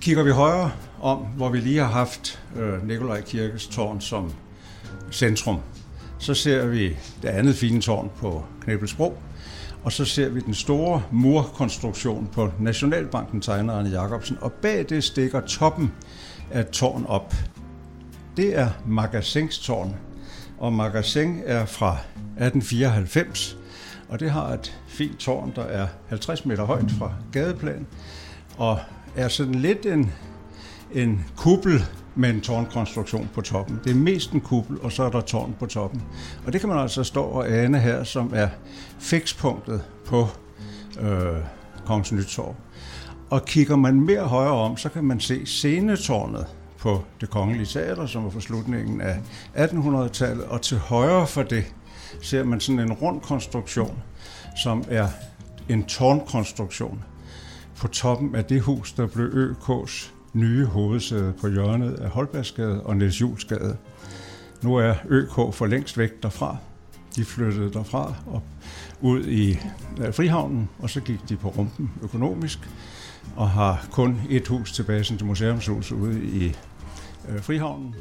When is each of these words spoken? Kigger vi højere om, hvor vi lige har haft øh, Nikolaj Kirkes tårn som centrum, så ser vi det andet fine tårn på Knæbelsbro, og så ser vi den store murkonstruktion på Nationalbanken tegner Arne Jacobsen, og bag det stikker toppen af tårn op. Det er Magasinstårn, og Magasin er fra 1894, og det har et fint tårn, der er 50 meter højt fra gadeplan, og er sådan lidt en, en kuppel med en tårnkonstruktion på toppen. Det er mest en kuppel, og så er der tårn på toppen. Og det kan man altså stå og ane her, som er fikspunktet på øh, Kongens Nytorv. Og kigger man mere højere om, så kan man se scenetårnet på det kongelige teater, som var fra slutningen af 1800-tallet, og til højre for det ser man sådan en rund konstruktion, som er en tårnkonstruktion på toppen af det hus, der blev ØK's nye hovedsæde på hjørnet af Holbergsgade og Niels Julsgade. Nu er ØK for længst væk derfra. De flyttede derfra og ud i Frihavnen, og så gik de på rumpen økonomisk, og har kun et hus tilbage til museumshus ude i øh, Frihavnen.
Kigger 0.00 0.22
vi 0.22 0.30
højere 0.30 0.72
om, 1.00 1.18
hvor 1.18 1.48
vi 1.48 1.58
lige 1.58 1.78
har 1.78 1.86
haft 1.86 2.42
øh, 2.56 2.88
Nikolaj 2.88 3.20
Kirkes 3.20 3.66
tårn 3.66 4.00
som 4.00 4.32
centrum, 5.12 5.60
så 6.18 6.34
ser 6.34 6.66
vi 6.66 6.96
det 7.22 7.28
andet 7.28 7.54
fine 7.54 7.80
tårn 7.80 8.10
på 8.16 8.44
Knæbelsbro, 8.60 9.18
og 9.82 9.92
så 9.92 10.04
ser 10.04 10.28
vi 10.28 10.40
den 10.40 10.54
store 10.54 11.02
murkonstruktion 11.10 12.28
på 12.32 12.52
Nationalbanken 12.58 13.40
tegner 13.40 13.74
Arne 13.74 13.88
Jacobsen, 13.88 14.38
og 14.40 14.52
bag 14.52 14.86
det 14.88 15.04
stikker 15.04 15.40
toppen 15.40 15.92
af 16.50 16.66
tårn 16.66 17.04
op. 17.08 17.34
Det 18.36 18.58
er 18.58 18.68
Magasinstårn, 18.86 19.96
og 20.58 20.72
Magasin 20.72 21.40
er 21.44 21.64
fra 21.64 21.92
1894, 21.92 23.56
og 24.08 24.20
det 24.20 24.30
har 24.30 24.48
et 24.48 24.80
fint 24.88 25.18
tårn, 25.18 25.52
der 25.56 25.64
er 25.64 25.86
50 26.08 26.44
meter 26.44 26.64
højt 26.64 26.90
fra 26.98 27.12
gadeplan, 27.32 27.86
og 28.56 28.78
er 29.16 29.28
sådan 29.28 29.54
lidt 29.54 29.86
en, 29.86 30.12
en 30.92 31.24
kuppel 31.36 31.84
med 32.14 32.30
en 32.30 32.40
tårnkonstruktion 32.40 33.28
på 33.34 33.40
toppen. 33.40 33.80
Det 33.84 33.90
er 33.90 33.94
mest 33.94 34.32
en 34.32 34.40
kuppel, 34.40 34.80
og 34.80 34.92
så 34.92 35.02
er 35.02 35.10
der 35.10 35.20
tårn 35.20 35.56
på 35.58 35.66
toppen. 35.66 36.02
Og 36.46 36.52
det 36.52 36.60
kan 36.60 36.68
man 36.68 36.78
altså 36.78 37.04
stå 37.04 37.22
og 37.22 37.50
ane 37.50 37.80
her, 37.80 38.04
som 38.04 38.32
er 38.34 38.48
fikspunktet 38.98 39.82
på 40.06 40.28
øh, 41.00 41.36
Kongens 41.86 42.12
Nytorv. 42.12 42.54
Og 43.30 43.44
kigger 43.44 43.76
man 43.76 44.00
mere 44.00 44.22
højere 44.22 44.52
om, 44.52 44.76
så 44.76 44.88
kan 44.88 45.04
man 45.04 45.20
se 45.20 45.46
scenetårnet 45.46 46.46
på 46.78 47.02
det 47.20 47.30
kongelige 47.30 47.66
teater, 47.66 48.06
som 48.06 48.24
var 48.24 48.30
fra 48.30 48.40
slutningen 48.40 49.00
af 49.00 49.18
1800-tallet, 49.56 50.44
og 50.44 50.62
til 50.62 50.78
højre 50.78 51.26
for 51.26 51.42
det 51.42 51.64
ser 52.22 52.44
man 52.44 52.60
sådan 52.60 52.78
en 52.78 52.92
rund 52.92 53.20
konstruktion, 53.20 54.02
som 54.62 54.84
er 54.88 55.08
en 55.68 55.84
tårnkonstruktion 55.84 57.04
på 57.80 57.88
toppen 57.88 58.34
af 58.34 58.44
det 58.44 58.60
hus, 58.60 58.92
der 58.92 59.06
blev 59.06 59.26
ØK's 59.26 60.10
nye 60.32 60.64
hovedsæde 60.64 61.34
på 61.40 61.48
hjørnet 61.48 61.94
af 61.94 62.10
Holbergsgade 62.10 62.82
og 62.82 62.96
Niels 62.96 63.20
Julsgade. 63.20 63.76
Nu 64.62 64.76
er 64.76 64.94
ØK 65.08 65.54
for 65.54 65.66
længst 65.66 65.98
væk 65.98 66.22
derfra. 66.22 66.56
De 67.16 67.24
flyttede 67.24 67.72
derfra 67.72 68.14
og 68.26 68.42
ud 69.00 69.24
i 69.24 69.58
Frihavnen, 70.12 70.68
og 70.78 70.90
så 70.90 71.00
gik 71.00 71.28
de 71.28 71.36
på 71.36 71.48
rumpen 71.48 71.90
økonomisk, 72.02 72.58
og 73.36 73.50
har 73.50 73.86
kun 73.90 74.20
et 74.30 74.48
hus 74.48 74.72
tilbage 74.72 75.04
til 75.04 75.24
museumshus 75.24 75.92
ude 75.92 76.24
i 76.24 76.56
øh, 77.28 77.42
Frihavnen. 77.42 77.94